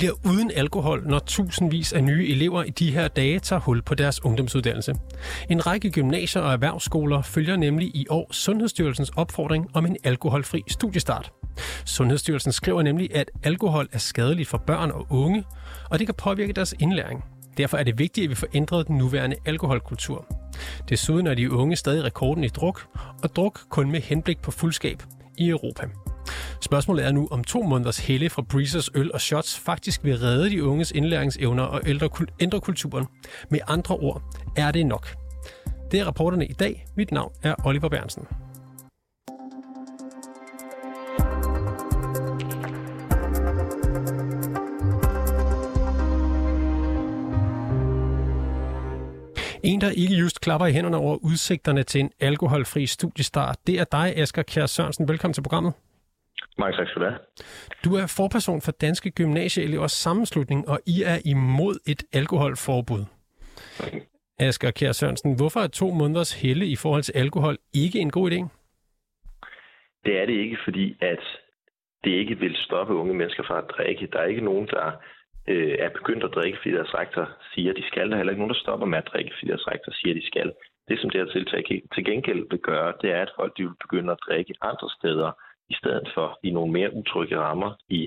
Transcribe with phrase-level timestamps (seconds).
[0.00, 3.94] Bliver uden alkohol, når tusindvis af nye elever i de her dage tager hul på
[3.94, 4.94] deres ungdomsuddannelse.
[5.50, 11.32] En række gymnasier og erhvervsskoler følger nemlig i år Sundhedsstyrelsens opfordring om en alkoholfri studiestart.
[11.84, 15.44] Sundhedsstyrelsen skriver nemlig, at alkohol er skadeligt for børn og unge,
[15.90, 17.24] og det kan påvirke deres indlæring.
[17.56, 20.26] Derfor er det vigtigt, at vi får ændret den nuværende alkoholkultur.
[20.88, 22.86] Desuden er de unge stadig rekorden i druk,
[23.22, 25.02] og druk kun med henblik på fuldskab
[25.38, 25.86] i Europa.
[26.60, 30.50] Spørgsmålet er nu, om to måneders helle fra Breezers øl og shots faktisk vil redde
[30.50, 31.80] de unges indlæringsevner og
[32.40, 33.06] ændre kulturen.
[33.50, 34.22] Med andre ord,
[34.56, 35.16] er det nok?
[35.90, 36.86] Det er rapporterne i dag.
[36.96, 38.26] Mit navn er Oliver Bernsen.
[49.62, 53.84] En, der ikke just klapper i hænderne over udsigterne til en alkoholfri studiestart, det er
[53.84, 55.08] dig, Asger Kjær Sørensen.
[55.08, 55.72] Velkommen til programmet.
[56.60, 57.20] Mange tak skal du have.
[57.84, 63.04] Du er forperson for Danske Gymnasieelevers Sammenslutning, og I er imod et alkoholforbud.
[64.46, 68.26] Asger Kjær Sørensen, hvorfor er to måneders helle i forhold til alkohol ikke en god
[68.30, 68.38] idé?
[70.04, 71.24] Det er det ikke, fordi at
[72.04, 74.08] det ikke vil stoppe unge mennesker fra at drikke.
[74.12, 74.86] Der er ikke nogen, der
[75.48, 78.06] øh, er begyndt at drikke, fordi deres rektor siger, at de skal.
[78.06, 80.20] Der er heller ikke nogen, der stopper med at drikke, fordi deres rektor siger, at
[80.20, 80.52] de skal.
[80.88, 81.62] Det, som det her tiltag
[81.94, 85.30] til gengæld vil gøre, det er, at folk de vil begynde at drikke andre steder,
[85.70, 88.00] i stedet for i nogle mere utrygge rammer i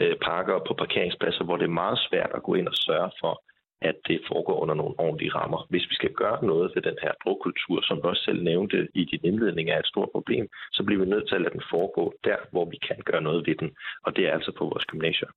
[0.00, 3.10] øh, parker og på parkeringspladser, hvor det er meget svært at gå ind og sørge
[3.20, 3.42] for,
[3.82, 5.66] at det foregår under nogle ordentlige rammer.
[5.70, 9.04] Hvis vi skal gøre noget ved den her drukkultur, som du også selv nævnte i
[9.04, 12.14] din indledning er et stort problem, så bliver vi nødt til at lade den foregå
[12.24, 13.70] der, hvor vi kan gøre noget ved den.
[14.06, 15.28] Og det er altså på vores gymnasier.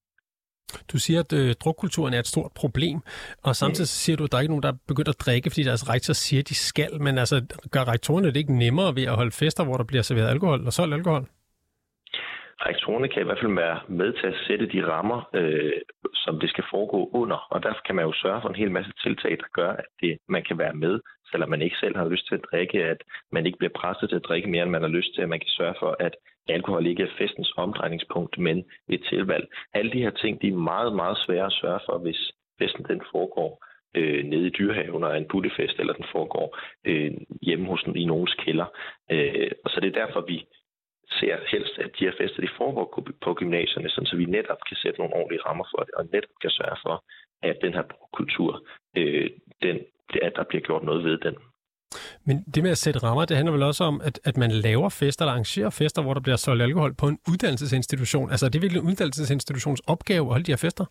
[0.92, 3.00] Du siger, at øh, drukkulturen er et stort problem,
[3.44, 5.64] og samtidig siger du, at der er ikke nogen, der er begyndt at drikke, fordi
[5.64, 7.02] deres rektor siger, at de skal.
[7.02, 7.36] Men altså,
[7.72, 10.74] gør rektorerne det ikke nemmere ved at holde fester, hvor der bliver serveret alkohol og
[10.74, 11.26] solgt alkohol?
[12.70, 15.74] Rektorerne kan i hvert fald være med til at sætte de rammer, øh,
[16.14, 17.48] som det skal foregå under.
[17.54, 20.18] Og derfor kan man jo sørge for en hel masse tiltag, der gør, at det,
[20.30, 21.00] man kan være med,
[21.32, 23.02] selvom man ikke selv har lyst til at drikke, at
[23.32, 25.40] man ikke bliver presset til at drikke mere, end man har lyst til, at man
[25.40, 26.16] kan sørge for, at
[26.48, 29.48] alkohol ikke er festens omdrejningspunkt, men et tilvalg.
[29.74, 33.02] Alle de her ting, de er meget, meget svære at sørge for, hvis festen den
[33.12, 37.12] foregår øh, nede i dyrehaven og en buttefest, eller den foregår øh,
[37.42, 38.66] hjemme hos i nogens kælder.
[39.12, 40.46] Øh, og så det er derfor, vi
[41.20, 42.88] ser helst, at de her fester de foregår
[43.26, 46.50] på gymnasierne, så vi netop kan sætte nogle ordentlige rammer for det, og netop kan
[46.50, 46.96] sørge for,
[47.50, 47.84] at den her
[48.14, 48.52] kultur,
[48.98, 49.30] øh,
[49.62, 49.76] den,
[50.22, 51.36] at der bliver gjort noget ved den.
[52.28, 54.90] Men det med at sætte rammer, det handler vel også om, at, at man laver
[54.90, 58.30] fester, eller arrangerer fester, hvor der bliver solgt alkohol på en uddannelsesinstitution.
[58.30, 60.86] Altså er det virkelig en uddannelsesinstitutions opgave at holde de her fester?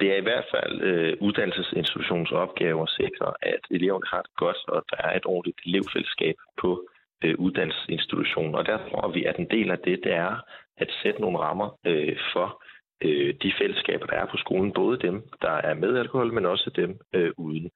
[0.00, 4.60] Det er i hvert fald øh, uddannelsesinstitutionens opgave at sikre, at eleverne har det godt,
[4.68, 6.88] og der er et ordentligt elevfællesskab på
[7.24, 8.54] øh, uddannelsesinstitution.
[8.54, 10.36] Og der tror vi, at en del af det, det er
[10.76, 12.62] at sætte nogle rammer øh, for
[13.02, 14.72] øh, de fællesskaber, der er på skolen.
[14.72, 17.70] Både dem, der er med alkohol, men også dem øh, uden.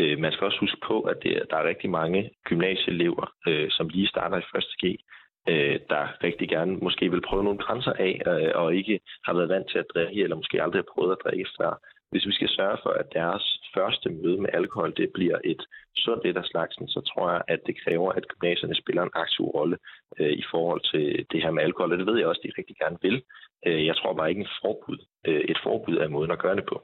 [0.00, 3.88] Øh, man skal også huske på, at det, der er rigtig mange gymnasieelever, øh, som
[3.88, 4.98] lige starter i første
[5.48, 9.48] øh, der rigtig gerne måske vil prøve nogle grænser af, øh, og ikke har været
[9.48, 11.80] vant til at drikke, eller måske aldrig har prøvet at drikke før.
[12.10, 15.62] Hvis vi skal sørge for, at deres første møde med alkohol det bliver et
[15.98, 19.44] sundt et af slagsen, så tror jeg, at det kræver, at gymnasierne spiller en aktiv
[19.44, 19.76] rolle
[20.18, 21.92] øh, i forhold til det her med alkohol.
[21.92, 23.22] Og det ved jeg også, at de rigtig gerne vil.
[23.66, 24.98] Øh, jeg tror bare ikke en forbud.
[25.26, 26.76] Øh, et forbud er måden at gøre det på.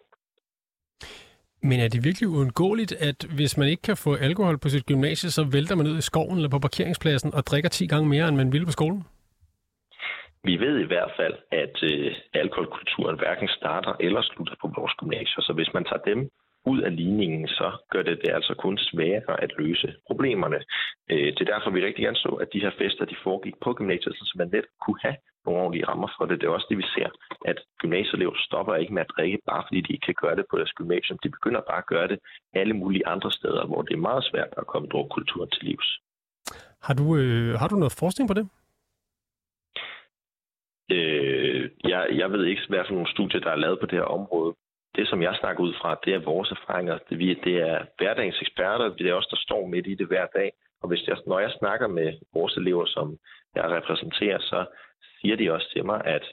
[1.63, 5.31] Men er det virkelig uundgåeligt, at hvis man ikke kan få alkohol på sit gymnasie,
[5.31, 8.37] så vælter man ud i skoven eller på parkeringspladsen og drikker 10 gange mere, end
[8.37, 9.03] man ville på skolen?
[10.45, 15.43] Vi ved i hvert fald, at øh, alkoholkulturen hverken starter eller slutter på vores gymnasier.
[15.43, 16.31] Så hvis man tager dem
[16.67, 20.61] ud af ligningen, så gør det det altså kun sværere at løse problemerne.
[21.11, 23.73] Øh, det er derfor, vi rigtig gerne så, at de her fester de foregik på
[23.73, 26.41] gymnasiet, så man net kunne have nogle ordentlige rammer for det.
[26.41, 27.09] Det er også det, vi ser,
[27.45, 30.57] at gymnasieelever stopper ikke med at drikke, bare fordi de ikke kan gøre det på
[30.59, 31.19] deres gymnasium.
[31.23, 32.19] De begynder bare at gøre det
[32.55, 35.99] alle mulige andre steder, hvor det er meget svært at komme drukkulturen til livs.
[36.83, 38.47] Har du, øh, har du noget forskning på det?
[40.91, 44.11] Øh, jeg, jeg ved ikke, hvad for nogle studier, der er lavet på det her
[44.19, 44.55] område.
[44.97, 46.99] Det, som jeg snakker ud fra, det er vores erfaringer.
[47.09, 50.27] Det, vi, det er hverdagens eksperter, det er os, der står midt i det hver
[50.27, 50.53] dag.
[50.83, 53.19] Og hvis jeg, når jeg snakker med vores elever, som
[53.55, 54.67] jeg repræsenterer, så
[55.21, 56.25] siger de også til mig, at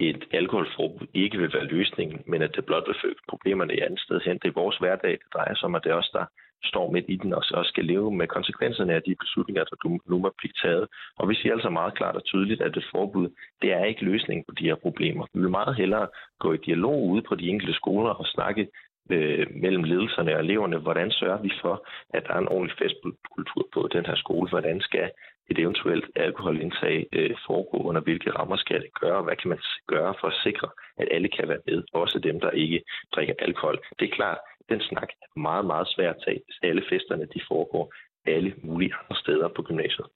[0.00, 4.00] et alkoholforbud ikke vil være løsningen, men at det blot vil føre problemerne i andet
[4.00, 4.38] sted hen.
[4.38, 6.24] Det er vores hverdag, det drejer sig om, at det er os, der
[6.64, 10.18] står midt i den og så skal leve med konsekvenserne af de beslutninger, der nu
[10.18, 10.86] må blive taget.
[11.18, 13.28] Og vi siger altså meget klart og tydeligt, at et forbud,
[13.62, 15.26] det er ikke løsningen på de her problemer.
[15.34, 16.08] Vi vil meget hellere
[16.38, 18.68] gå i dialog ude på de enkelte skoler og snakke
[19.10, 23.68] øh, mellem ledelserne og eleverne, hvordan sørger vi for, at der er en ordentlig festkultur
[23.74, 25.10] på den her skole, hvordan skal
[25.50, 29.58] et eventuelt alkoholindtag øh, foregå, under hvilke rammer skal det gøre, og hvad kan man
[29.86, 30.68] gøre for at sikre,
[30.98, 32.82] at alle kan være med, også dem, der ikke
[33.14, 33.78] drikker alkohol.
[33.98, 37.40] Det er klart, den snak er meget, meget svær at tage, hvis alle festerne de
[37.48, 37.94] foregår
[38.26, 40.06] alle mulige andre steder på gymnasiet.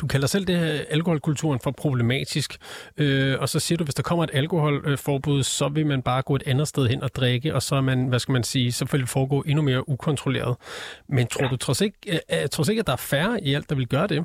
[0.00, 2.50] Du kalder selv det her alkoholkulturen for problematisk,
[2.96, 6.34] øh, og så siger du, hvis der kommer et alkoholforbud, så vil man bare gå
[6.36, 8.88] et andet sted hen og drikke, og så er man, hvad skal man sige, så
[8.92, 10.56] vil det foregå endnu mere ukontrolleret.
[11.08, 11.50] Men tror ja.
[11.50, 11.98] du trods ikke,
[12.32, 14.24] øh, trods ikke, at der er færre i alt, der vil gøre det?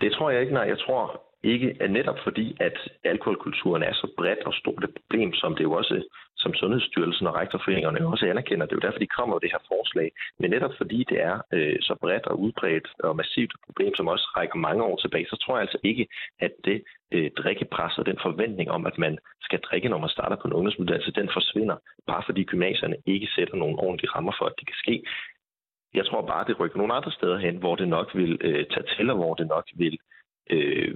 [0.00, 0.62] Det tror jeg ikke, nej.
[0.62, 5.56] Jeg tror, ikke netop fordi, at alkoholkulturen er så bredt og stort et problem, som
[5.56, 6.04] det jo også,
[6.36, 8.66] som Sundhedsstyrelsen og rektorforeningerne også anerkender.
[8.66, 10.12] Det er jo derfor, de kommer med det her forslag.
[10.38, 14.08] Men netop fordi det er øh, så bredt og udbredt og massivt et problem, som
[14.08, 16.06] også rækker mange år tilbage, så tror jeg altså ikke,
[16.40, 16.82] at det
[17.12, 20.52] øh, drikkepres og den forventning om, at man skal drikke, når man starter på en
[20.52, 21.76] ungdomsuddannelse, den forsvinder,
[22.06, 25.04] bare fordi gymnasierne ikke sætter nogle ordentlige rammer for, at det kan ske.
[25.94, 28.86] Jeg tror bare, det rykker nogle andre steder hen, hvor det nok vil øh, tage
[28.96, 29.98] til, og hvor det nok vil
[30.50, 30.94] øh,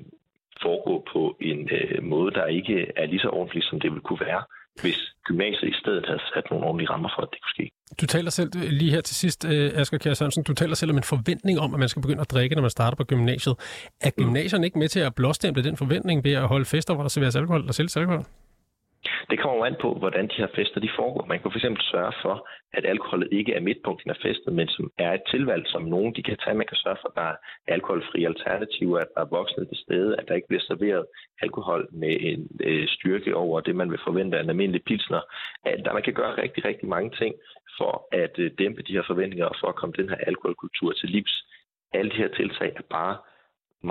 [0.63, 4.21] foregå på en øh, måde, der ikke er lige så ordentlig, som det ville kunne
[4.21, 4.43] være,
[4.83, 7.71] hvis gymnasiet i stedet havde sat nogle ordentlige rammer for, at det kunne ske.
[8.01, 10.91] Du taler selv øh, lige her til sidst, øh, Asger Kjær Sørensen, du taler selv
[10.91, 13.55] om en forventning om, at man skal begynde at drikke, når man starter på gymnasiet.
[14.01, 14.11] Er
[14.59, 14.65] mm.
[14.65, 17.61] ikke med til at blåstemple den forventning ved at holde fester, hvor der serveres alkohol
[17.61, 18.25] eller sælges alkohol?
[19.31, 21.25] Det kommer jo an på, hvordan de her fester de foregår.
[21.27, 25.13] Man kan fx sørge for, at alkoholet ikke er midtpunkten af festen, men som er
[25.13, 26.57] et tilvalg, som nogen de kan tage.
[26.57, 27.37] Man kan sørge for, at der er
[27.67, 31.07] alkoholfri alternativer, at der er voksne til stede, at der ikke bliver serveret
[31.43, 35.21] alkohol med en øh, styrke over det, man vil forvente af en almindelig pilsner.
[35.65, 37.35] At der man kan gøre rigtig, rigtig mange ting
[37.79, 41.09] for at øh, dæmpe de her forventninger og for at komme den her alkoholkultur til
[41.09, 41.35] livs.
[41.93, 43.17] Alle de her tiltag er bare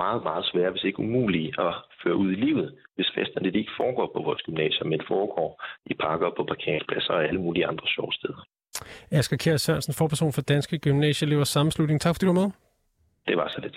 [0.02, 4.10] meget, meget svære, hvis ikke umulige at føre ud i livet, hvis festerne ikke foregår
[4.14, 8.40] på vores gymnasier, men foregår i parker, på parkeringspladser og alle mulige andre sjove steder.
[9.10, 12.00] Asger Kjær Sørensen, forperson for Danske Gymnasieelevers Sammenslutning.
[12.00, 12.50] Tak fordi du var med.
[13.26, 13.76] Det var så lidt.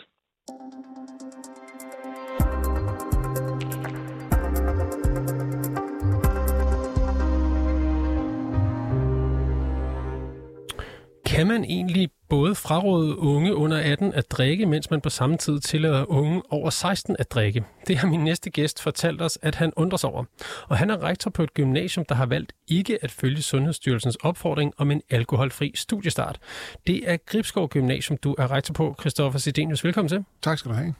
[11.26, 15.60] Kan man egentlig både fraråde unge under 18 at drikke, mens man på samme tid
[15.60, 17.64] tillader unge over 16 at drikke?
[17.88, 20.24] Det har min næste gæst fortalt os, at han undrer sig over.
[20.68, 24.74] Og han er rektor på et gymnasium, der har valgt ikke at følge Sundhedsstyrelsens opfordring
[24.78, 26.40] om en alkoholfri studiestart.
[26.88, 28.96] Det er Gribskov Gymnasium, du er rektor på.
[29.00, 30.24] Christoffer Sidenius, velkommen til.
[30.42, 30.94] Tak skal du have.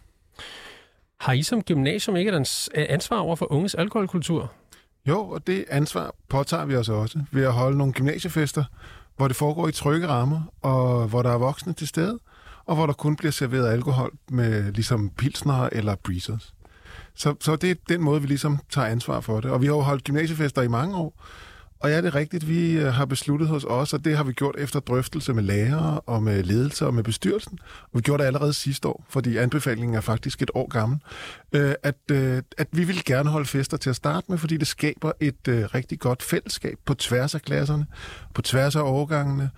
[1.20, 4.52] Har I som gymnasium ikke et ansvar over for unges alkoholkultur?
[5.08, 8.64] Jo, og det ansvar påtager vi os også ved at holde nogle gymnasiefester,
[9.18, 12.20] hvor det foregår i trygge rammer, og hvor der er voksne til stede,
[12.66, 16.54] og hvor der kun bliver serveret alkohol med ligesom pilsner eller breezers.
[17.16, 19.52] Så, så det er den måde, vi ligesom tager ansvar for det.
[19.52, 21.24] Og vi har jo holdt gymnasiefester i mange år,
[21.80, 22.48] og ja, det er rigtigt.
[22.48, 26.00] Vi øh, har besluttet hos os, og det har vi gjort efter drøftelse med lærere
[26.00, 27.60] og med ledelse og med bestyrelsen.
[27.84, 31.00] Og vi gjorde det allerede sidste år, fordi anbefalingen er faktisk et år gammel.
[31.54, 34.68] Øh, at, øh, at vi vil gerne holde fester til at starte med, fordi det
[34.68, 37.86] skaber et rigtig godt fællesskab på tværs af klasserne,
[38.34, 39.50] på tværs af årgangene.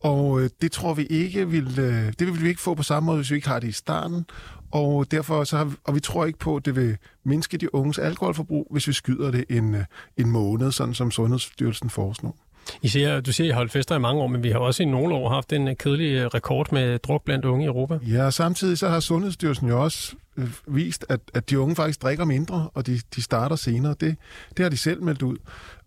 [0.00, 1.76] Og det tror vi ikke vil,
[2.18, 4.24] det vil vi ikke få på samme måde, hvis vi ikke har det i starten.
[4.70, 7.74] Og derfor så har vi, og vi tror ikke på, at det vil mindske de
[7.74, 9.84] unges alkoholforbrug, hvis vi skyder det en, øh,
[10.16, 12.36] en måned, sådan som Sundhedsstyrelsen foreslår.
[12.82, 14.82] I siger, du siger, at I holdt fester i mange år, men vi har også
[14.82, 17.98] i nogle år haft en øh, kedelig øh, rekord med druk blandt unge i Europa.
[18.06, 20.16] Ja, og samtidig så har Sundhedsstyrelsen jo også
[20.66, 23.94] vist, at, at de unge faktisk drikker mindre, og de, de starter senere.
[24.00, 24.16] Det,
[24.56, 25.36] det har de selv meldt ud.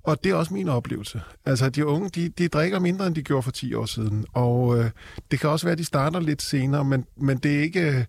[0.09, 1.21] Og det er også min oplevelse.
[1.45, 4.25] Altså, de unge, de, de drikker mindre, end de gjorde for 10 år siden.
[4.33, 4.91] Og øh,
[5.31, 7.81] det kan også være, at de starter lidt senere, men, men det er ikke...
[7.81, 8.05] Øh,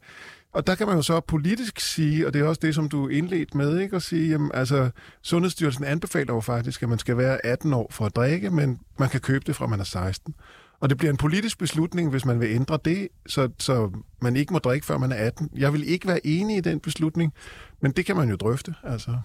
[0.52, 3.08] og der kan man jo så politisk sige, og det er også det, som du
[3.08, 3.96] indledt med, ikke?
[3.96, 4.90] at sige, jamen, altså,
[5.22, 9.08] Sundhedsstyrelsen anbefaler jo faktisk, at man skal være 18 år for at drikke, men man
[9.08, 10.34] kan købe det fra man er 16.
[10.80, 13.90] Og det bliver en politisk beslutning, hvis man vil ændre det, så, så
[14.20, 15.50] man ikke må drikke, før man er 18.
[15.56, 17.32] Jeg vil ikke være enig i den beslutning,
[17.80, 18.74] men det kan man jo drøfte.
[18.82, 19.16] Altså,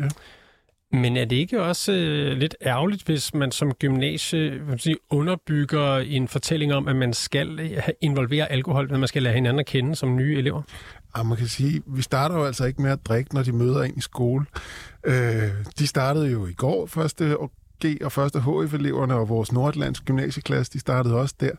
[0.00, 0.08] ja.
[0.92, 6.28] Men er det ikke også øh, lidt ærgerligt, hvis man som gymnasie sige, underbygger en
[6.28, 9.96] fortælling om, at man skal øh, involvere alkohol, når man skal lade hinanden at kende
[9.96, 10.62] som nye elever?
[11.16, 13.82] Ja, man kan sige, vi starter jo altså ikke med at drikke, når de møder
[13.82, 14.46] ind i skole.
[15.04, 15.42] Øh,
[15.78, 17.36] de startede jo i går, første
[17.84, 21.50] G og første HF-eleverne og vores Nordlands gymnasieklasse, de startede også der.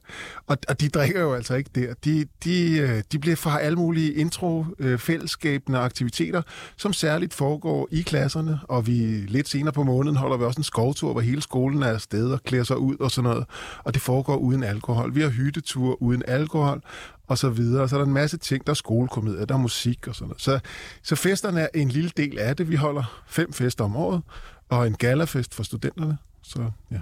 [0.48, 1.94] Og, og de drikker jo altså ikke der.
[2.06, 6.42] De, de, øh, de bliver fra alle mulige intro-fællesskabende øh, aktiviteter,
[6.78, 8.94] som særligt foregår i klasserne, og vi
[9.28, 12.44] lidt senere på måneden holder vi også en skovtur, hvor hele skolen er afsted og
[12.44, 13.46] klæder sig ud og sådan noget.
[13.84, 15.16] Og det foregår uden alkohol.
[15.16, 16.82] Vi har hytteture uden alkohol,
[17.28, 17.90] og så videre.
[17.90, 18.66] Så er der en masse ting.
[18.66, 20.42] Der er skolekomedier, der er musik og sådan noget.
[20.42, 20.60] Så,
[21.04, 22.70] så festerne er en lille del af det.
[22.70, 24.22] Vi holder fem fester om året,
[24.70, 26.18] og en galafest for studenterne.
[26.42, 27.00] Så ja.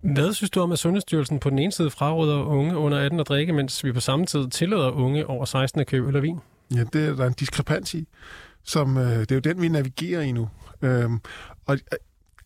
[0.00, 3.28] Hvad synes du om, at Sundhedsstyrelsen på den ene side fraråder unge under 18 at
[3.28, 6.40] drikke, mens vi på samme tid tillader unge over 16 at købe øl og vin?
[6.74, 8.08] Ja, det er der en diskrepans i.
[8.62, 10.48] Som, øh, det er jo den, vi navigerer i nu.
[10.82, 11.20] Øhm,
[11.66, 11.98] og øh,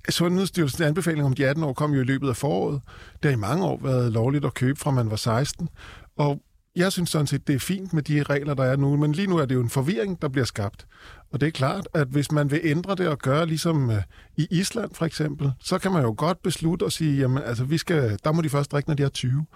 [0.08, 2.80] Sundhedsstyrelsens anbefaling om de 18 år kom jo i løbet af foråret.
[3.22, 5.68] Det har i mange år været lovligt at købe fra man var 16.
[6.16, 6.40] Og
[6.76, 9.26] jeg synes sådan set, det er fint med de regler, der er nu, men lige
[9.26, 10.86] nu er det jo en forvirring, der bliver skabt.
[11.32, 14.02] Og det er klart, at hvis man vil ændre det og gøre ligesom øh,
[14.36, 17.78] i Island for eksempel, så kan man jo godt beslutte at sige, jamen altså, vi
[17.78, 19.46] skal, der må de først drikke, når de er 20.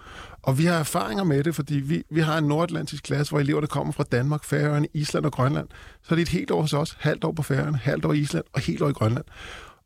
[0.43, 3.61] Og vi har erfaringer med det, fordi vi, vi har en nordatlantisk klasse, hvor elever,
[3.61, 5.69] der kommer fra Danmark, Færøerne, Island og Grønland.
[6.03, 8.19] Så er det et helt år hos os, halvt år på Færøerne, halvt år i
[8.19, 9.25] Island og helt år i Grønland.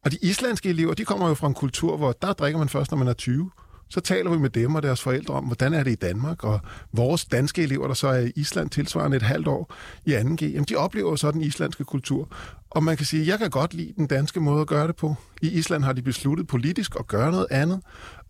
[0.05, 2.91] Og de islandske elever, de kommer jo fra en kultur, hvor der drikker man først,
[2.91, 3.51] når man er 20.
[3.93, 6.61] Så taler vi med dem og deres forældre om, hvordan er det i Danmark, og
[6.93, 10.65] vores danske elever, der så er i Island tilsvarende et halvt år i 2G, jamen
[10.65, 12.29] de oplever så den islandske kultur.
[12.71, 14.97] Og man kan sige, at jeg kan godt lide den danske måde at gøre det
[14.97, 15.15] på.
[15.43, 17.81] I Island har de besluttet politisk at gøre noget andet,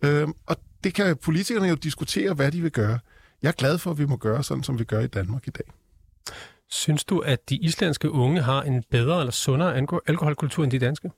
[0.01, 2.99] øhm, og det kan politikerne jo diskutere, hvad de vil gøre.
[3.41, 5.51] Jeg er glad for, at vi må gøre sådan, som vi gør i Danmark i
[5.51, 5.65] dag.
[6.69, 9.75] Synes du, at de islandske unge har en bedre eller sundere
[10.07, 11.11] alkoholkultur end de danske?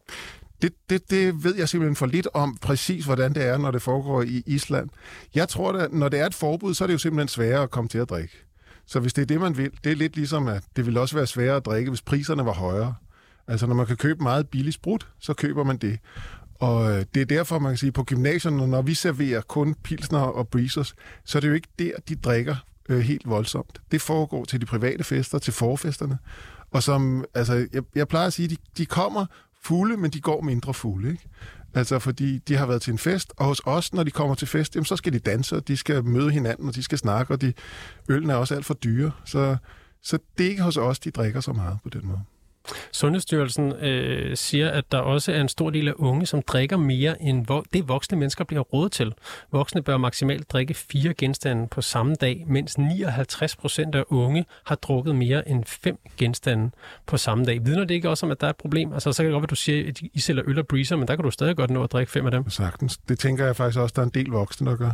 [0.61, 3.81] Det, det, det ved jeg simpelthen for lidt om præcis, hvordan det er, når det
[3.81, 4.89] foregår i Island.
[5.35, 7.71] Jeg tror, at når det er et forbud, så er det jo simpelthen sværere at
[7.71, 8.45] komme til at drikke.
[8.85, 11.15] Så hvis det er det, man vil, det er lidt ligesom, at det ville også
[11.15, 12.95] være sværere at drikke, hvis priserne var højere.
[13.47, 15.99] Altså, når man kan købe meget billig sprut, så køber man det.
[16.59, 20.19] Og øh, det er derfor, man kan sige, på gymnasierne, når vi serverer kun pilsner
[20.19, 20.95] og breezers,
[21.25, 22.55] så er det jo ikke der, de drikker
[22.89, 23.81] øh, helt voldsomt.
[23.91, 26.17] Det foregår til de private fester, til forfesterne.
[26.71, 29.25] Og som, altså, jeg, jeg plejer at sige, de, de kommer
[29.65, 31.11] fugle, men de går mindre fugle.
[31.11, 31.29] ikke?
[31.73, 34.47] Altså, fordi de har været til en fest, og hos os, når de kommer til
[34.47, 37.33] fest, jamen, så skal de danse, og de skal møde hinanden, og de skal snakke,
[37.33, 37.53] og de,
[38.09, 39.11] øllen er også alt for dyre.
[39.25, 39.57] Så,
[40.01, 42.21] så det er ikke hos os, de drikker så meget på den måde.
[42.91, 47.21] Sundhedsstyrelsen øh, siger, at der også er en stor del af unge, som drikker mere
[47.21, 49.13] end vo- det voksne mennesker bliver råd til.
[49.51, 54.75] Voksne bør maksimalt drikke fire genstande på samme dag, mens 59 procent af unge har
[54.75, 56.71] drukket mere end fem genstande
[57.05, 57.65] på samme dag.
[57.65, 58.93] Vidner det ikke også om, at der er et problem?
[58.93, 60.95] Altså, så kan det godt være, at du siger, at I sælger øl og breezer,
[60.95, 62.49] men der kan du stadig godt nå at drikke fem af dem.
[62.49, 62.97] Sagtens.
[62.97, 64.91] Det tænker jeg faktisk også, der er en del voksne, der gør.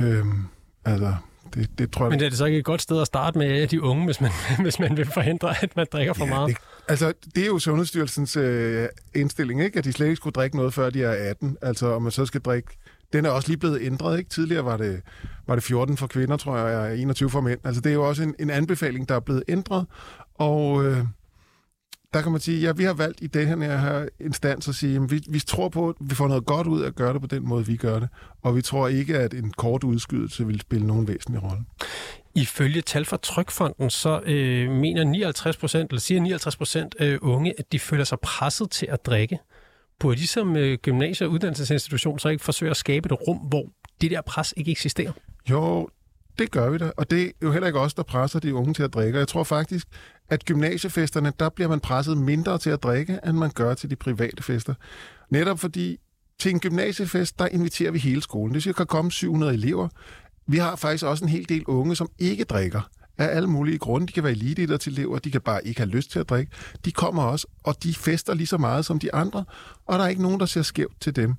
[0.00, 0.42] Øhm,
[0.84, 1.14] altså,
[1.54, 2.10] det, det tror jeg...
[2.10, 4.30] Men er det så ikke et godt sted at starte med de unge, hvis man,
[4.62, 6.48] hvis man vil forhindre, at man drikker for ja, meget?
[6.48, 6.56] Det,
[6.88, 9.78] altså, det er jo Sundhedsstyrelsens øh, indstilling, ikke?
[9.78, 11.56] at de slet ikke skulle drikke noget, før de er 18.
[11.62, 12.68] Altså, om man så skal drikke...
[13.12, 14.30] Den er også lige blevet ændret, ikke?
[14.30, 15.02] Tidligere var det,
[15.46, 17.60] var det 14 for kvinder, tror jeg, og 21 for mænd.
[17.64, 19.86] Altså, det er jo også en, en anbefaling, der er blevet ændret,
[20.34, 20.84] og...
[20.84, 20.98] Øh,
[22.14, 25.10] der kan man sige, ja, vi har valgt i den her instans at sige, at
[25.10, 27.26] vi, vi tror på, at vi får noget godt ud af at gøre det på
[27.26, 28.08] den måde, vi gør det.
[28.42, 31.64] Og vi tror ikke, at en kort udskydelse vil spille nogen væsentlig rolle.
[32.34, 37.54] Ifølge tal fra Trykfonden, så øh, mener 59 procent, eller siger 59 procent øh, unge,
[37.58, 39.38] at de føler sig presset til at drikke.
[39.98, 43.64] Burde de som øh, gymnasie- og uddannelsesinstitution så ikke forsøge at skabe et rum, hvor
[44.00, 45.12] det der pres ikke eksisterer?
[45.50, 45.88] Jo,
[46.38, 48.74] det gør vi da, og det er jo heller ikke os, der presser de unge
[48.74, 49.18] til at drikke.
[49.18, 49.88] Jeg tror faktisk,
[50.28, 53.96] at gymnasiefesterne, der bliver man presset mindre til at drikke, end man gør til de
[53.96, 54.74] private fester.
[55.30, 55.98] Netop fordi
[56.38, 58.48] til en gymnasiefest, der inviterer vi hele skolen.
[58.48, 59.88] Det vil sige, der kan komme 700 elever.
[60.46, 62.80] Vi har faktisk også en hel del unge, som ikke drikker
[63.18, 64.06] af alle mulige grunde.
[64.06, 66.52] De kan være elite til elever, de kan bare ikke have lyst til at drikke.
[66.84, 69.44] De kommer også, og de fester lige så meget som de andre,
[69.86, 71.34] og der er ikke nogen, der ser skævt til dem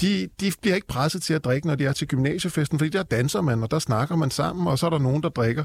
[0.00, 3.02] de, de bliver ikke presset til at drikke, når de er til gymnasiefesten, fordi der
[3.02, 5.64] danser man, og der snakker man sammen, og så er der nogen, der drikker.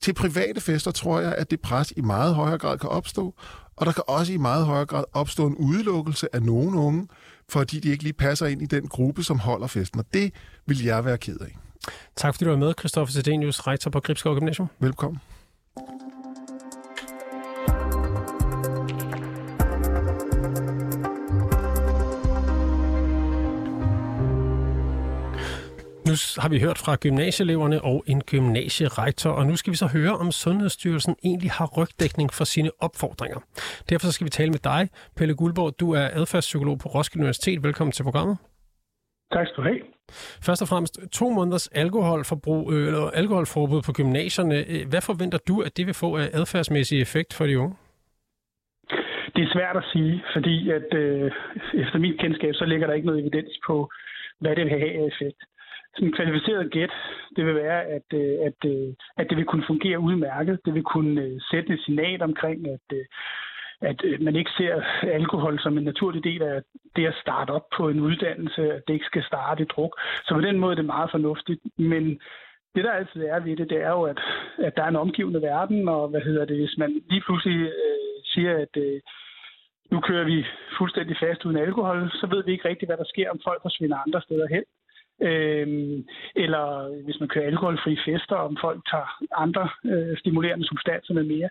[0.00, 3.34] Til private fester tror jeg, at det pres i meget højere grad kan opstå,
[3.76, 7.08] og der kan også i meget højere grad opstå en udelukkelse af nogen unge,
[7.48, 10.32] fordi de ikke lige passer ind i den gruppe, som holder festen, og det
[10.66, 11.56] vil jeg være ked af.
[12.16, 14.68] Tak fordi du var med, Christoffer Sedenius, rektor på Gribskov Gymnasium.
[14.78, 15.20] Velkommen.
[26.42, 30.32] Har vi hørt fra gymnasieeleverne og en gymnasierektor, og nu skal vi så høre, om
[30.32, 33.40] Sundhedsstyrelsen egentlig har rygdækning for sine opfordringer.
[33.90, 35.80] Derfor skal vi tale med dig, Pelle Guldborg.
[35.80, 37.62] Du er adfærdspsykolog på Roskilde Universitet.
[37.62, 38.36] Velkommen til programmet.
[39.32, 39.80] Tak skal du have.
[40.46, 44.58] Først og fremmest, to måneders alkoholforbrug, øh, eller alkoholforbud på gymnasierne.
[44.72, 47.76] Øh, hvad forventer du, at det vil få af adfærdsmæssig effekt for de unge?
[49.34, 51.30] Det er svært at sige, fordi at øh,
[51.74, 53.90] efter mit kendskab, så ligger der ikke noget evidens på,
[54.40, 55.40] hvad det vil have af effekt
[55.96, 56.92] sådan kvalificeret gæt,
[57.36, 60.60] det vil være, at, øh, at, øh, at det vil kunne fungere udmærket.
[60.64, 62.86] Det vil kunne øh, sætte et signal omkring, at,
[63.80, 66.62] at man ikke ser alkohol som en naturlig del af
[66.96, 70.00] det at starte op på en uddannelse, at det ikke skal starte i druk.
[70.24, 71.60] Så på den måde er det meget fornuftigt.
[71.78, 72.20] Men
[72.74, 74.20] det, der altid er ved det, det er jo, at,
[74.58, 78.22] at der er en omgivende verden, og hvad hedder det, hvis man lige pludselig øh,
[78.24, 79.00] siger, at øh,
[79.90, 80.46] nu kører vi
[80.78, 83.96] fuldstændig fast uden alkohol, så ved vi ikke rigtigt, hvad der sker, om folk forsvinder
[84.06, 84.64] andre steder hen.
[85.22, 85.66] Øh,
[86.34, 86.64] eller
[87.04, 89.08] hvis man kører alkoholfri fester, om folk tager
[89.44, 91.48] andre øh, stimulerende substanser med mere.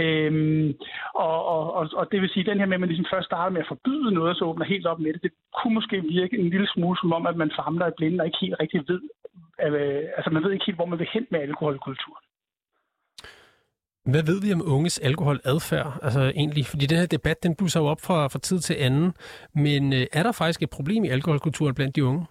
[0.00, 0.74] Øh,
[1.14, 3.26] og, og, og, og det vil sige, at den her med, at man ligesom først
[3.26, 6.38] starter med at forbyde noget, så åbner helt op med det, det kunne måske virke
[6.38, 9.00] en lille smule som om, at man famler i blinde og ikke helt rigtig ved,
[9.58, 12.24] at, øh, altså man ved ikke helt, hvor man vil hen med alkoholkulturen.
[14.04, 15.98] Hvad ved vi om unges alkoholadfærd?
[16.02, 19.12] Altså egentlig, fordi den her debat, den blusser jo op fra, fra tid til anden.
[19.54, 22.26] Men øh, er der faktisk et problem i alkoholkulturen blandt de unge?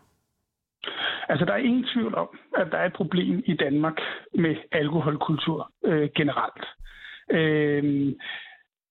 [1.29, 3.98] Altså, der er ingen tvivl om, at der er et problem i Danmark
[4.33, 6.65] med alkoholkultur øh, generelt.
[7.31, 8.13] Øh,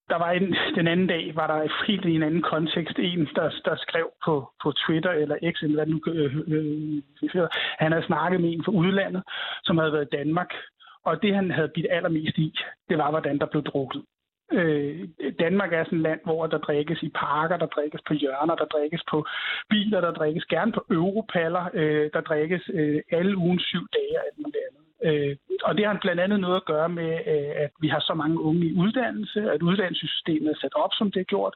[0.09, 3.49] der var en, den anden dag, var der helt i en anden kontekst en, der,
[3.65, 7.01] der skrev på, på Twitter eller X, eller hvad nu, øh, øh,
[7.35, 7.47] øh,
[7.79, 9.23] han havde snakket med en fra udlandet,
[9.63, 10.51] som havde været i Danmark,
[11.05, 12.55] og det han havde bidt allermest i,
[12.89, 14.03] det var, hvordan der blev drukket.
[14.51, 15.07] Øh,
[15.39, 18.65] Danmark er sådan et land, hvor der drikkes i parker, der drikkes på hjørner, der
[18.65, 19.25] drikkes på
[19.69, 24.25] biler, der drikkes gerne på europaller, øh, der drikkes øh, alle ugen syv dage og
[24.25, 24.79] alt muligt andet.
[25.03, 28.13] Øh, og det har blandt andet noget at gøre med, øh, at vi har så
[28.13, 31.53] mange unge i uddannelse, at uddannelsessystemet er sat op, som det er gjort,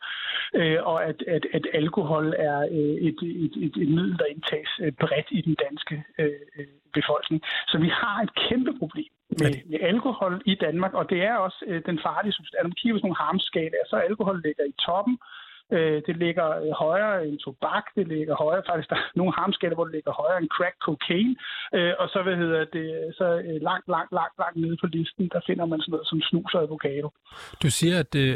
[0.53, 4.69] øh, og at, at, at alkohol er øh, et, et, et, et middel, der indtages
[4.81, 7.41] øh, bredt i den danske øh, øh, befolkning.
[7.67, 11.59] Så vi har et kæmpe problem med, med alkohol i Danmark, og det er også
[11.67, 12.61] øh, den farlige substans.
[12.61, 15.15] Når man kigger på sådan nogle harmskalaer, så alkohol ligger i toppen,
[15.75, 19.75] Øh, det ligger øh, højere end tobak, det ligger højere, faktisk der er nogle harmskaller,
[19.75, 21.35] hvor det ligger højere end crack cocaine,
[21.77, 22.87] øh, og så, hvad hedder det,
[23.19, 26.21] så øh, langt, langt, langt, langt nede på listen, der finder man sådan noget som
[26.29, 27.07] snus og avocado.
[27.63, 28.35] Du siger, at øh,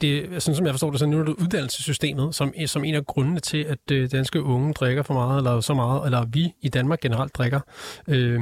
[0.00, 3.04] det sådan som jeg forstår det, så nu er det uddannelsessystemet, som, som en af
[3.12, 7.00] grundene til, at danske unge drikker for meget, eller så meget, eller vi i Danmark
[7.00, 7.60] generelt drikker.
[8.08, 8.40] Øh,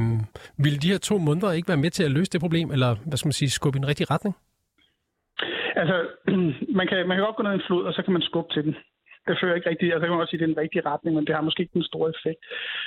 [0.65, 3.17] vil de her to måneder ikke være med til at løse det problem, eller hvad
[3.19, 4.37] skal man sige, skubbe i en rigtig retning?
[5.77, 6.09] Altså,
[6.79, 8.53] man kan, man kan godt gå ned i en flod, og så kan man skubbe
[8.53, 8.75] til den
[9.31, 11.25] det fører ikke rigtigt, altså jeg kan også sige, det er den rigtige retning, men
[11.27, 12.41] det har måske ikke den store effekt.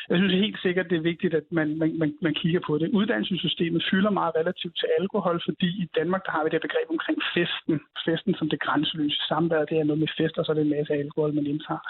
[0.10, 2.88] Jeg synes helt sikkert, det er vigtigt, at man, man, man, man kigger på det.
[3.00, 7.20] Uddannelsessystemet fylder meget relativt til alkohol, fordi i Danmark der har vi det begreb omkring
[7.36, 7.76] festen.
[8.06, 10.76] Festen som det grænseløse samvær, det er noget med fest, og så er det en
[10.78, 11.84] masse alkohol, man indtager.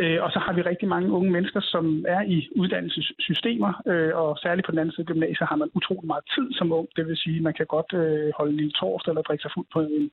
[0.00, 4.38] Øh, og så har vi rigtig mange unge mennesker, som er i uddannelsessystemer, øh, og
[4.42, 6.88] særligt på den anden side af gymnasiet har man utrolig meget tid som ung.
[6.96, 9.50] Det vil sige, at man kan godt øh, holde en lille torsdag eller drikke sig
[9.54, 10.10] fuld på en,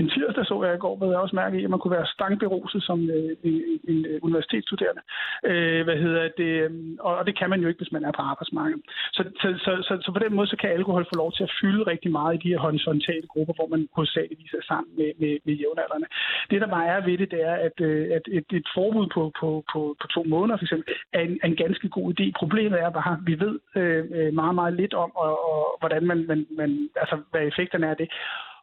[0.00, 2.12] en tirsdag, så jeg i går, ved jeg også mærke i, at man kunne være
[2.16, 3.56] stankberuset som øh,
[3.90, 5.02] en, universitetsstuderende.
[5.50, 6.52] Øh, hvad hedder det?
[6.62, 8.82] Øhm, og, og det kan man jo ikke, hvis man er på arbejdsmarkedet.
[9.16, 11.54] Så, så, så, så, så på den måde så kan alkohol få lov til at
[11.60, 15.32] fylde rigtig meget i de her horisontale grupper, hvor man hovedsageligvis er sammen med, med,
[15.46, 16.08] med jævnaldrende.
[16.50, 19.22] Det, der bare er ved det, det er, at, øh, at et, et forbud på,
[19.40, 22.24] på, på, på to måneder, for eksempel, er en, en ganske god idé.
[22.42, 26.06] Problemet er bare, at vi ved øh, øh, meget, meget lidt om, og, og hvordan
[26.06, 28.08] man, man, man, altså, hvad effekterne er af det.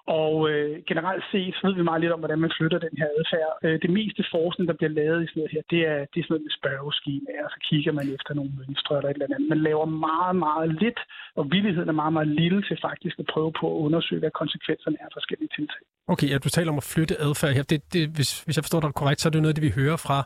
[0.08, 3.08] Og øh, generelt set så ved vi meget lidt om, hvordan man flytter den her
[3.18, 3.54] adfærd.
[3.64, 6.26] Øh, det meste forskning, der bliver lavet i sådan noget her, det er, det er
[6.26, 7.48] sådan noget med spørgeskemaer.
[7.54, 9.54] Så kigger man efter nogle mønstre eller et eller andet.
[9.56, 11.00] Man laver meget, meget lidt,
[11.40, 14.98] og villigheden er meget, meget lille til faktisk at prøve på at undersøge, hvad konsekvenserne
[15.02, 15.84] er af forskellige tiltag.
[16.14, 17.64] Okay, ja, du taler om at flytte adfærd her.
[17.72, 19.98] Det, det, hvis, hvis jeg forstår dig korrekt, så er det noget, det vi hører
[20.06, 20.18] fra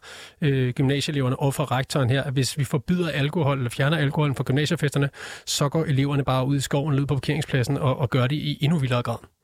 [0.45, 4.47] øh, gymnasieeleverne og fra rektoren her, at hvis vi forbyder alkohol eller fjerner alkoholen fra
[4.49, 5.09] gymnasiefesterne,
[5.57, 8.57] så går eleverne bare ud i skoven, lød på parkeringspladsen og, og gør det i
[8.61, 9.36] endnu vildere grad.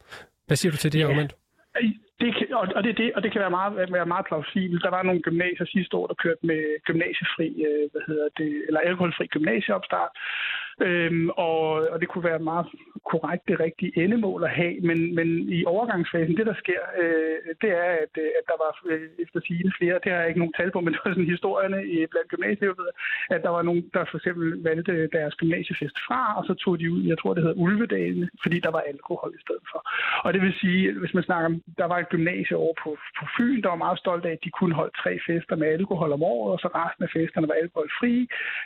[0.48, 1.06] Hvad siger du til det ja.
[1.06, 1.36] argument?
[2.20, 4.84] Det kan, og, det, det, og det kan være meget, være meget plausibelt.
[4.84, 8.80] Der var nogle gymnasier sidste år, der kørte med gymnasiefri, øh, hvad hedder det, eller
[8.80, 10.12] alkoholfri gymnasieopstart.
[10.82, 12.66] Øhm, og, og det kunne være meget
[13.14, 17.72] korrekt det rigtige endemål at have, men, men i overgangsfasen, det der sker, øh, det
[17.84, 20.58] er, at, øh, at der var øh, efter sigende flere, det har jeg ikke nogen
[20.60, 22.94] tal på, men det var sådan historierne i, blandt gymnasieelever,
[23.36, 26.92] at der var nogen, der for eksempel valgte deres gymnasiefest fra, og så tog de
[26.96, 29.80] ud, jeg tror det hedder Ulvedalen, fordi der var alkohol i stedet for.
[30.26, 33.26] Og det vil sige, hvis man snakker om, der var et gymnasie over på, på
[33.36, 36.24] Fyn, der var meget stolt af, at de kunne holde tre fester med alkohol om
[36.24, 38.16] året, og så resten af festerne var alkoholfri.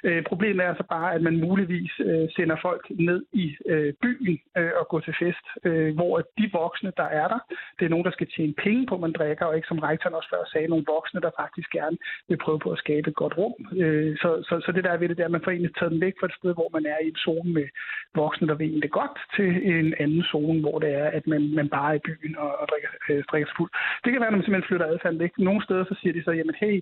[0.08, 4.37] Øh, problemet er så bare, at man muligvis øh, sender folk ned i øh, byen
[4.58, 7.40] øh, og gå til fest, øh, hvor de voksne, der er der,
[7.78, 10.30] det er nogen, der skal tjene penge på, man drikker, og ikke som rektoren også
[10.34, 11.98] før sagde, nogle voksne, der faktisk gerne
[12.30, 13.56] vil prøve på at skabe et godt rum.
[13.82, 15.92] Øh, så, så, så det der er ved det, der, at man får egentlig taget
[15.92, 17.68] den væk fra et sted, hvor man er i en zone med
[18.16, 21.70] voksne, der vil det godt, til en anden zone, hvor det er, at man, man
[21.70, 23.72] bare er i byen og, og drikker, øh, drikker fuld.
[24.04, 25.34] Det kan være, når man simpelthen flytter adfærden væk.
[25.38, 26.82] Nogle steder så siger de så, jamen hey,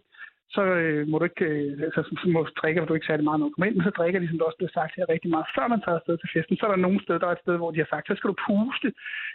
[0.49, 3.47] så øh, må du ikke, øh, altså, så må drikker du ikke særlig meget, når
[3.47, 5.47] du kommer ind, men så drikker de, som det også blev sagt her, rigtig meget,
[5.55, 6.57] før man tager afsted til festen.
[6.57, 8.29] Så er der nogle steder, der er et sted, hvor de har sagt, så skal
[8.31, 8.89] du puste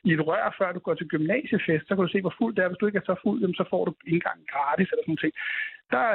[0.09, 2.63] i et rør, før du går til gymnasiefest, så kan du se, hvor fuld det
[2.63, 2.69] er.
[2.69, 5.35] Hvis du ikke er så fuld, så får du indgang gratis eller sådan noget
[5.95, 6.07] der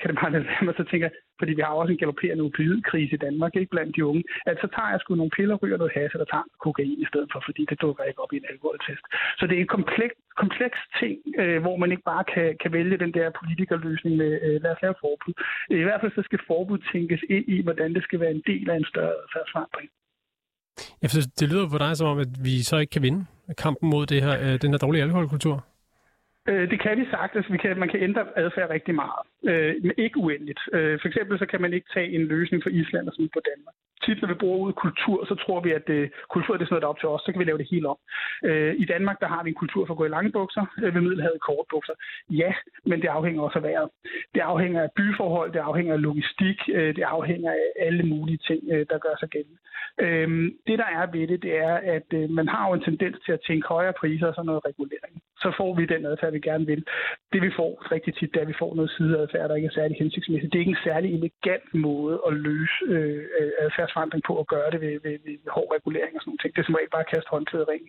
[0.00, 3.22] kan det bare være så tænker jeg, fordi vi har også en galopperende opioidkrise i
[3.26, 6.10] Danmark, ikke blandt de unge, at så tager jeg sgu nogle piller, ryger noget has,
[6.14, 9.04] eller tager kokain i stedet for, fordi det dukker ikke op i en alkoholtest.
[9.38, 13.02] Så det er en kompleks, kompleks ting, øh, hvor man ikke bare kan, kan vælge
[13.04, 15.34] den der politikerløsning med, øh, lad os lave forbud.
[15.82, 18.70] I hvert fald så skal forbud tænkes ind i, hvordan det skal være en del
[18.70, 19.88] af en større adfærdsforandring.
[21.02, 23.26] Jeg synes, det lyder på dig som om, at vi så ikke kan vinde
[23.64, 25.69] kampen mod det her, øh, den her dårlige alkoholkultur.
[26.48, 27.52] Øh, det kan vi sagtens.
[27.52, 30.60] Vi kan, man kan ændre adfærd rigtig meget, øh, men ikke uendeligt.
[30.72, 33.40] Øh, for eksempel så kan man ikke tage en løsning for Island og smide på
[33.50, 33.74] Danmark.
[34.04, 36.72] Tit når vi bruger ud kultur, så tror vi, at øh, kultur det er sådan
[36.74, 37.98] noget, der er op til os, så kan vi lave det helt om.
[38.44, 40.94] Øh, I Danmark der har vi en kultur for at gå i lange bukser, øh,
[40.94, 41.94] ved Middelhavet korte bukser.
[42.30, 42.52] Ja,
[42.84, 43.88] men det afhænger også af vejret.
[44.34, 48.60] Det afhænger af byforhold, det afhænger af logistik, øh, det afhænger af alle mulige ting,
[48.72, 49.58] øh, der gør sig gældende.
[50.04, 50.28] Øh,
[50.66, 53.32] det der er ved det, det er, at øh, man har jo en tendens til
[53.32, 55.22] at tænke højere priser og sådan noget regulering.
[55.42, 56.82] Så får vi den adfærd, vi gerne vil.
[57.32, 59.78] Det vi får rigtig tit, det er, at vi får noget sideadfærd, der ikke er
[59.80, 60.52] særlig hensigtsmæssigt.
[60.52, 64.70] Det er ikke en særlig elegant måde at løse øh, øh adfærdsforandring på at gøre
[64.70, 66.54] det ved, ved, ved, hård regulering og sådan noget.
[66.54, 67.84] Det er som regel bare at kaste håndklædet ring.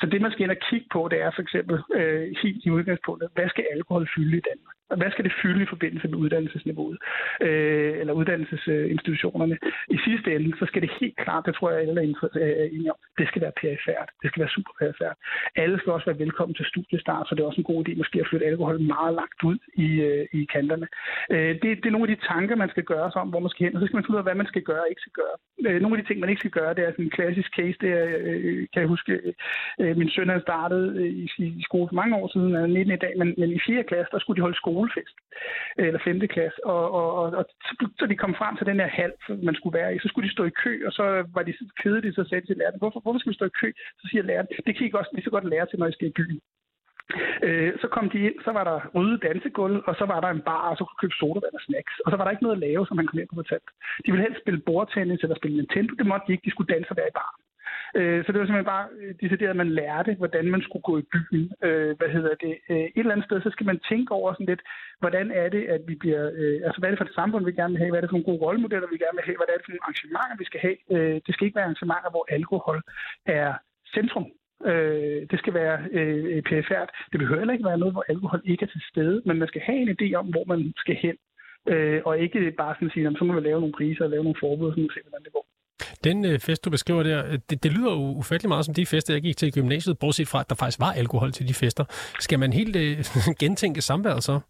[0.00, 2.70] Så det, man skal ind og kigge på, det er for eksempel øh, helt i
[2.70, 4.74] udgangspunktet, hvad skal alkohol fylde i Danmark?
[4.96, 6.98] Hvad skal det fylde i forbindelse med uddannelsesniveauet
[7.40, 9.58] øh, eller uddannelsesinstitutionerne?
[9.96, 12.92] I sidste ende, så skal det helt klart, det tror jeg alle er øh, enige
[12.92, 14.08] om, det skal være perifært.
[14.22, 15.16] Det skal være super perifært.
[15.56, 18.20] Alle skal også være velkommen til studiestart, så det er også en god idé måske
[18.20, 20.86] at flytte alkohol meget langt ud i, øh, i kanterne.
[21.30, 23.50] Øh, det, det er nogle af de tanker, man skal gøre sig om, hvor man
[23.50, 25.04] skal hen, og så skal man finde ud af, hvad man skal gøre og ikke
[25.04, 25.36] skal gøre.
[25.66, 27.78] Øh, nogle af de ting, man ikke skal gøre, det er sådan en klassisk case,
[27.82, 29.12] det er, øh, kan jeg huske,
[29.80, 31.24] øh, min søn havde startet øh, i,
[31.60, 33.84] i skole for mange år siden, han er 19 i dag, men, men i 4.
[33.90, 35.16] klasse, der skulle de holde skolefest,
[35.78, 36.20] øh, eller 5.
[36.36, 37.44] klasse, og, og, og, og
[37.98, 39.14] så de kom frem til den her halv,
[39.48, 42.12] man skulle være i, så skulle de stå i kø, og så var de kedelige,
[42.12, 43.68] så sagde de til læreren, hvorfor, hvorfor skal vi stå i kø?
[44.00, 46.08] Så siger læreren, det kan I også lige så godt lære til, når I skal
[46.08, 46.40] i byen.
[47.42, 50.46] Øh, så kom de ind, så var der røde dansegulv, og så var der en
[50.50, 51.94] bar, og så kunne købe sodavand og snacks.
[52.04, 53.68] Og så var der ikke noget at lave, som man kom ind på fortalt.
[54.04, 55.92] De ville helst spille bordtennis eller spille Nintendo.
[55.94, 56.46] Det måtte de ikke.
[56.46, 57.32] De skulle danse og være i bar.
[57.98, 60.94] Øh, så det var simpelthen bare øh, decideret, at man lærte, hvordan man skulle gå
[60.98, 61.44] i byen.
[61.66, 62.54] Øh, hvad hedder det?
[62.70, 64.62] Øh, et eller andet sted, så skal man tænke over sådan lidt,
[65.02, 66.22] hvordan er det, at vi bliver...
[66.40, 67.90] Øh, altså, hvad er det for et samfund, vi gerne vil have?
[67.90, 69.38] Hvad er det for nogle gode rollemodeller, vi gerne vil have?
[69.38, 70.78] Hvad er det for nogle arrangementer, vi skal have?
[70.94, 72.78] Øh, det skal ikke være arrangementer, hvor alkohol
[73.26, 73.50] er
[73.94, 74.26] centrum.
[74.66, 76.90] Øh, det skal være øh, perifært.
[77.12, 79.60] Det behøver heller ikke være noget, hvor alkohol ikke er til stede, men man skal
[79.60, 81.16] have en idé om, hvor man skal hen.
[81.72, 84.40] Øh, og ikke bare sådan sige, så må vi lave nogle priser og lave nogle
[84.40, 85.46] forbud, så må vi se, hvordan det går.
[86.04, 88.86] Den øh, fest, du beskriver der, øh, det, det lyder jo ufattelig meget som de
[88.86, 91.54] fester, jeg gik til i gymnasiet, bortset fra, at der faktisk var alkohol til de
[91.54, 91.84] fester.
[92.26, 92.96] Skal man helt øh,
[93.42, 94.40] gentænke samværet så?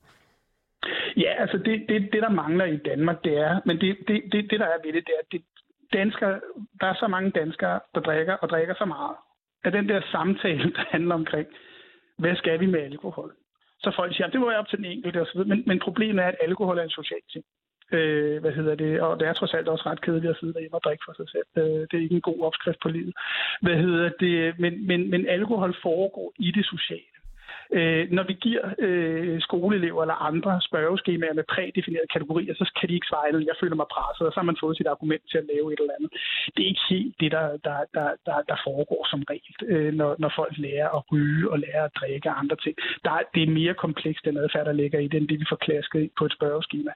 [1.17, 4.51] Ja, altså det, det, det, der mangler i Danmark, det er, men det, det, det,
[4.51, 5.43] det der er ved det, det er, at det,
[5.93, 6.41] danskere,
[6.81, 9.17] der er så mange danskere, der drikker og drikker så meget,
[9.69, 11.49] af den der samtale, der handler omkring,
[12.19, 13.31] hvad skal vi med alkohol?
[13.83, 16.29] Så folk siger, det var jeg op til den enkelte osv., men, men problemet er,
[16.29, 17.45] at alkohol er en social ting.
[17.93, 19.01] Øh, hvad hedder det?
[19.01, 21.29] Og det er trods alt også ret kedeligt at sidde derhjemme og drikke for sig
[21.35, 21.49] selv.
[21.57, 23.15] Øh, det er ikke en god opskrift på livet.
[23.63, 24.59] Hvad hedder det?
[24.59, 27.18] Men, men, men alkohol foregår i det sociale.
[27.73, 32.95] Øh, når vi giver øh, skoleelever eller andre spørgeskemaer med prædefinerede kategorier, så kan de
[32.95, 33.51] ikke svare andet.
[33.51, 35.81] Jeg føler mig presset, og så har man fået sit argument til at lave et
[35.81, 36.11] eller andet.
[36.55, 40.11] Det er ikke helt det, der, der, der, der, der foregår som regel, øh, når,
[40.19, 42.77] når folk lærer at ryge og lærer at drikke og andre ting.
[43.05, 45.61] Der, det er mere komplekst, den adfærd, der ligger i det, end det, vi får
[45.67, 46.93] klasket på et spørgeskema.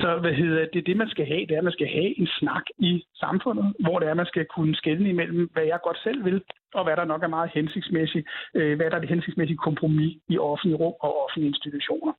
[0.00, 2.28] Så hvad hedder det, det, man skal have, det er, at man skal have en
[2.38, 6.24] snak i samfundet, hvor det er, man skal kunne skelne imellem, hvad jeg godt selv
[6.24, 6.42] vil,
[6.74, 10.38] og hvad der nok er meget hensigtsmæssigt, øh, hvad der er det hensigtsmæssige kompromis i
[10.38, 12.12] offentlige rum og offentlige institutioner.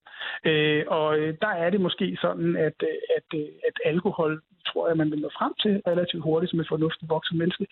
[0.45, 4.87] Øh, og øh, der er det måske sådan, at, øh, at, øh, at alkohol, tror
[4.87, 7.65] jeg, man vil nå frem til relativt hurtigt som et fornuftigt vokset menneske,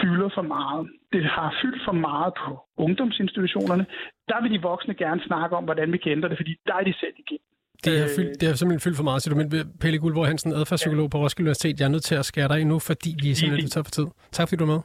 [0.00, 0.82] fylder for meget.
[1.12, 3.86] Det har fyldt for meget på ungdomsinstitutionerne.
[4.28, 6.84] Der vil de voksne gerne snakke om, hvordan vi kan ændre det, fordi der er
[6.84, 7.38] de selv igen.
[7.84, 9.40] Det har, fyldt, det har simpelthen fyldt for meget, siger du.
[9.42, 9.48] Men
[9.80, 11.08] Pelle Guldborg Hansen, adfærdspsykolog ja.
[11.08, 13.34] på Roskilde Universitet, jeg er nødt til at skære dig ind nu, fordi vi er
[13.34, 14.06] simpelthen for tid.
[14.32, 14.80] Tak fordi du er med.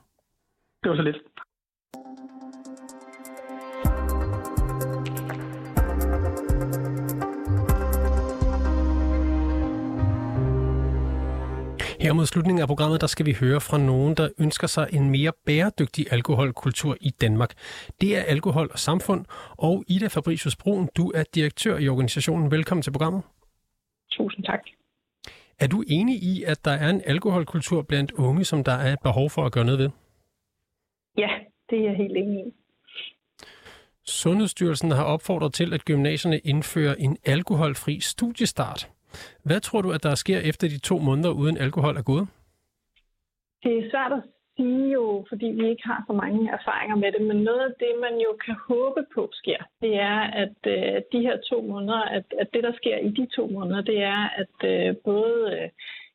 [0.87, 1.17] Det var så lidt.
[12.01, 15.09] Her mod slutningen af programmet, der skal vi høre fra nogen, der ønsker sig en
[15.09, 17.53] mere bæredygtig alkoholkultur i Danmark.
[18.01, 19.25] Det er Alkohol og Samfund,
[19.57, 22.51] og Ida Fabricius Brun, du er direktør i organisationen.
[22.51, 23.21] Velkommen til programmet.
[24.11, 24.59] Tusind tak.
[25.59, 28.99] Er du enig i, at der er en alkoholkultur blandt unge, som der er et
[29.03, 29.89] behov for at gøre noget ved?
[31.17, 31.29] Ja,
[31.69, 32.53] det er jeg helt enig i.
[34.05, 38.89] Sundhedsstyrelsen har opfordret til, at gymnasierne indfører en alkoholfri studiestart.
[39.43, 42.27] Hvad tror du, at der sker efter de to måneder uden alkohol er gået?
[43.63, 44.23] Det er svært at
[44.57, 47.93] sige jo, fordi vi ikke har så mange erfaringer med det, men noget af det,
[48.05, 52.25] man jo kan håbe på sker, det er, at øh, de her to måneder, at,
[52.41, 55.69] at det, der sker i de to måneder, det er, at øh, både øh,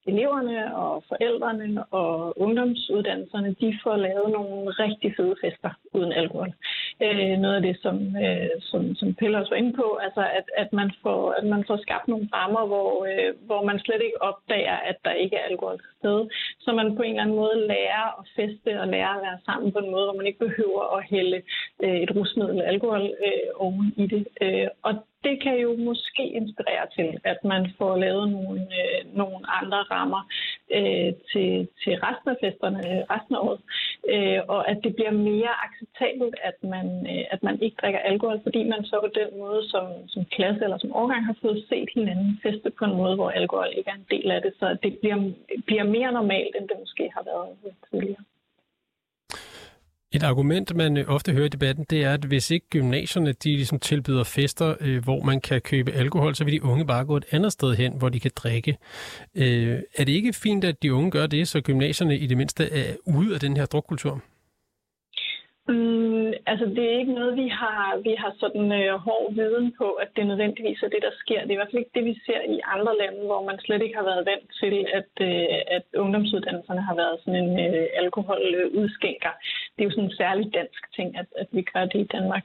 [0.07, 6.53] eleverne og forældrene og ungdomsuddannelserne, de får lavet nogle rigtig fede fester uden alkohol.
[7.07, 10.47] Øh, noget af det, som, øh, som, som Pelle også var inde på, altså at,
[10.57, 14.23] at, man får, at man får skabt nogle rammer, hvor, øh, hvor man slet ikke
[14.23, 16.29] opdager, at der ikke er alkohol til stede.
[16.61, 19.73] Så man på en eller anden måde lærer at feste og lærer at være sammen
[19.73, 21.43] på en måde, hvor man ikke behøver at hælde
[21.85, 24.25] øh, et rusmiddel alkohol øh, oven i det.
[24.43, 24.93] Øh, og
[25.25, 30.23] det kan jo måske inspirere til, at man får lavet nogle, øh, nogle andre rammer
[30.79, 33.61] øh, til, til resten af festerne, øh, resten af året,
[34.12, 38.40] øh, og at det bliver mere acceptabelt, at man, øh, at man ikke drikker alkohol,
[38.42, 41.88] fordi man så på den måde som, som klasse eller som årgang har fået set
[41.94, 44.98] hinanden feste på en måde, hvor alkohol ikke er en del af det, så det
[45.01, 45.18] bliver,
[45.66, 48.25] bliver mere normalt, end det måske har været tidligere.
[50.14, 53.48] Et argument, man øh, ofte hører i debatten, det er, at hvis ikke gymnasierne de
[53.48, 57.16] ligesom tilbyder fester, øh, hvor man kan købe alkohol, så vil de unge bare gå
[57.16, 58.79] et andet sted hen, hvor de kan drikke.
[59.37, 62.64] Øh, er det ikke fint, at de unge gør det, så gymnasierne i det mindste
[62.64, 64.22] er ude af den her drukkultur?
[65.68, 69.88] Mm, altså, det er ikke noget, vi har, vi har sådan øh, hård viden på,
[70.03, 71.40] at det nødvendigvis er det, der sker.
[71.40, 73.83] Det er i hvert fald ikke det, vi ser i andre lande, hvor man slet
[73.83, 79.33] ikke har været vant til, at, øh, at ungdomsuddannelserne har været sådan en øh, alkoholudskænker.
[79.75, 82.45] Det er jo sådan en særlig dansk ting, at, at vi gør det i Danmark.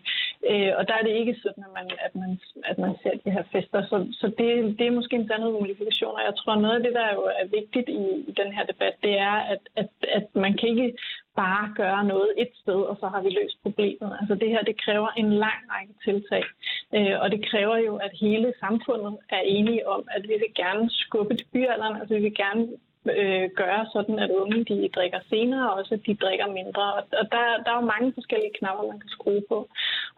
[0.50, 2.40] Øh, og der er det ikke sådan, at man, at man,
[2.72, 3.82] at man ser de her fester.
[3.90, 6.94] Så, så det, det er måske en blandet modifikation, og jeg tror, noget af det,
[6.94, 10.54] der jo er vigtigt i, i den her debat, det er, at, at, at man
[10.58, 10.98] kan ikke
[11.44, 14.12] bare gøre noget et sted, og så har vi løst problemet.
[14.20, 16.44] Altså det her, det kræver en lang række tiltag,
[16.96, 20.86] øh, og det kræver jo, at hele samfundet er enige om, at vi vil gerne
[21.04, 22.68] skubbe til byalderen, altså vi vil gerne
[23.22, 26.84] øh, gøre sådan, at unge de drikker senere, og også at de drikker mindre.
[26.98, 29.58] Og, og der, der er jo mange forskellige knapper, man kan skrue på.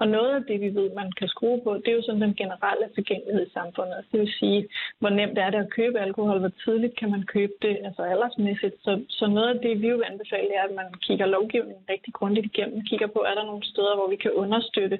[0.01, 2.35] Og noget af det, vi ved, man kan skrue på, det er jo sådan den
[2.41, 4.05] generelle tilgængelighed i samfundet.
[4.11, 4.67] Det vil sige,
[4.99, 8.75] hvor nemt er det at købe alkohol, hvor tidligt kan man købe det, altså aldersmæssigt.
[8.85, 12.45] Så, så noget af det, vi jo anbefaler, er, at man kigger lovgivningen rigtig grundigt
[12.45, 14.99] igennem, kigger på, er der nogle steder, hvor vi kan understøtte,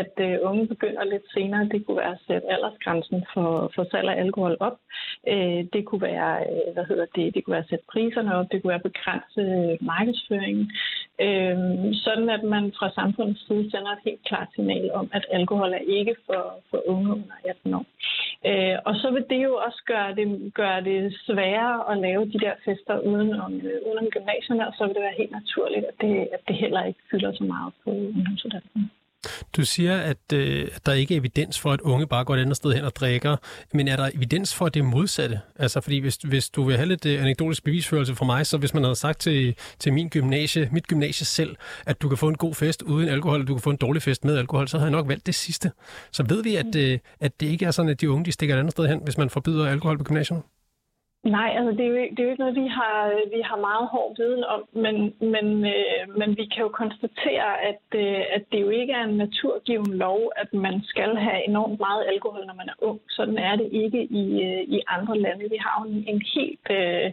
[0.00, 1.68] at øh, unge begynder lidt senere.
[1.72, 4.76] Det kunne være at sætte aldersgrænsen for, for salg af alkohol op.
[5.28, 8.46] Øh, det kunne være, øh, hvad hedder det, det kunne være at sætte priserne op,
[8.52, 10.66] det kunne være at begrænse øh, markedsføringen.
[11.26, 11.56] Øh,
[12.04, 15.84] sådan at man fra samfundets side sender et helt klart signal om, at alkohol er
[15.98, 17.86] ikke for, for unge under 18 år.
[18.48, 22.38] Øh, og så vil det jo også gøre det, gøre det sværere at lave de
[22.44, 25.84] der fester uden om, øh, uden om gymnasierne, og så vil det være helt naturligt,
[25.90, 28.90] at det, at det heller ikke fylder så meget på ungdomsuddannelsen.
[29.56, 32.40] Du siger, at, øh, at der ikke er evidens for, at unge bare går et
[32.40, 33.36] andet sted hen og drikker.
[33.74, 35.40] Men er der evidens for det modsatte?
[35.56, 38.74] Altså, fordi hvis, hvis du vil have lidt øh, anekdotisk bevisførelse fra mig, så hvis
[38.74, 41.56] man havde sagt til, til min gymnasie, mit gymnasie selv,
[41.86, 44.02] at du kan få en god fest uden alkohol, og du kan få en dårlig
[44.02, 45.70] fest med alkohol, så havde jeg nok valgt det sidste.
[46.12, 48.54] Så ved vi, at, øh, at det ikke er sådan, at de unge de stikker
[48.54, 50.42] et andet sted hen, hvis man forbyder alkohol på gymnasiet?
[51.24, 52.96] Nej, altså det er, jo, det er jo ikke noget, vi har,
[53.34, 54.96] vi har meget hård viden om, men,
[55.34, 59.16] men, øh, men vi kan jo konstatere, at, øh, at det jo ikke er en
[59.16, 63.00] naturgiven lov, at man skal have enormt meget alkohol, når man er ung.
[63.08, 65.50] Sådan er det ikke i, øh, i andre lande.
[65.50, 66.66] Vi har jo en, en helt...
[66.70, 67.12] Øh,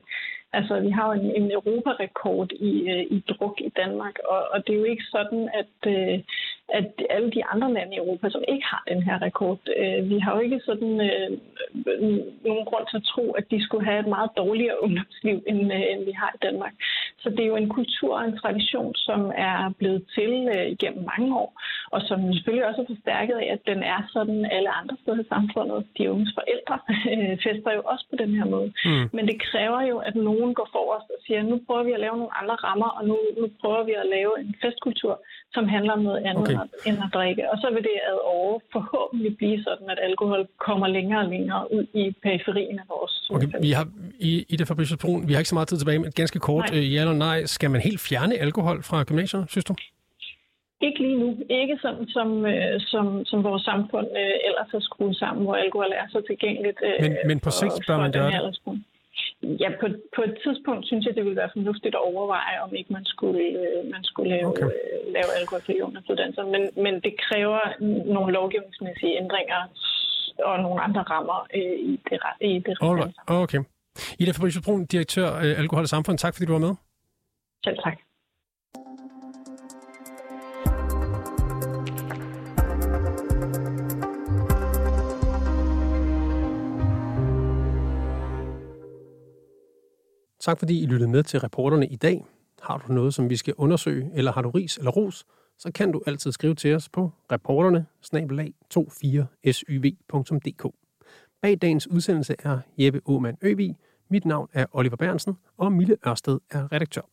[0.54, 4.68] Altså, vi har jo en, en europarekord i, øh, i druk i Danmark, og, og
[4.68, 6.20] det er jo ikke sådan, at, øh,
[6.70, 10.20] at alle de andre lande i Europa, som ikke har den her rekord, øh, vi
[10.20, 11.30] har jo ikke sådan øh,
[12.46, 15.86] nogen grund til at tro, at de skulle have et meget dårligere ungdomsliv, end, øh,
[15.92, 16.74] end vi har i Danmark.
[17.22, 21.04] Så det er jo en kultur og en tradition, som er blevet til øh, igennem
[21.14, 21.52] mange år,
[21.94, 25.32] og som selvfølgelig også er forstærket af, at den er sådan alle andre steder i
[25.34, 25.80] samfundet.
[25.98, 26.76] De unges forældre
[27.14, 28.70] øh, fester jo også på den her måde.
[28.90, 29.06] Mm.
[29.16, 32.18] Men det kræver jo, at nogen går forrest og siger, nu prøver vi at lave
[32.22, 35.14] nogle andre rammer, og nu, nu prøver vi at lave en festkultur,
[35.56, 36.88] som handler om noget andet okay.
[36.88, 37.44] end at drikke.
[37.52, 41.64] Og så vil det ad over forhåbentlig blive sådan, at alkohol kommer længere og længere
[41.76, 43.88] ud i periferien af vores Okay, vi har,
[44.20, 46.66] i, i det Fabricius Brun, vi har ikke så meget tid tilbage, men ganske kort,
[46.72, 46.80] nej.
[46.80, 49.76] Øh, ja eller nej, skal man helt fjerne alkohol fra gymnasiet, synes du?
[50.82, 51.30] Ikke lige nu.
[51.50, 55.92] Ikke sådan, som, øh, som, som vores samfund øh, ellers er skruet sammen, hvor alkohol
[56.02, 56.80] er så tilgængeligt.
[56.88, 58.82] Øh, men, men på sigt bør man gøre det?
[59.64, 62.94] Ja, på, på et tidspunkt synes jeg, det ville være fornuftigt at overveje, om ikke
[62.94, 64.66] man skulle, øh, man skulle lave, okay.
[64.66, 66.46] øh, lave alkoholfri ungdomsuddannelser.
[66.56, 67.60] Men, men det kræver
[68.16, 69.62] nogle lovgivningsmæssige ændringer
[70.50, 73.16] og nogle andre rammer øh, i det, i det Alright.
[73.28, 73.62] Okay.
[74.20, 76.18] Ida Fabricius Brun, direktør øh, Alkohol og Samfund.
[76.18, 76.76] Tak fordi du var med.
[77.64, 77.98] Selv tak.
[90.40, 92.26] Tak fordi I lyttede med til reporterne i dag.
[92.62, 95.26] Har du noget, som vi skal undersøge, eller har du ris eller ros,
[95.58, 97.86] så kan du altid skrive til os på reporterne
[98.86, 100.76] 24syv.dk.
[101.42, 103.78] Bag dagens udsendelse er Jeppe Aumann Øvig,
[104.10, 107.10] mit navn er Oliver Bernsen, og Mille Ørsted er redaktør.